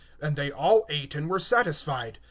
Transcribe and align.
(37)And 0.19 0.35
they 0.35 0.49
all 0.51 0.83
ate, 0.89 1.13
and 1.13 1.29
were 1.29 1.39
filled. 1.39 2.17